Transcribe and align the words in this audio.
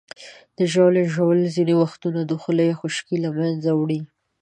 د 0.57 0.59
ژاولې 0.71 1.03
ژوول 1.13 1.39
ځینې 1.55 1.73
وخت 1.81 2.01
د 2.29 2.31
خولې 2.41 2.77
خشکي 2.79 3.17
له 3.25 3.29
منځه 3.37 3.69
وړي. 3.75 4.01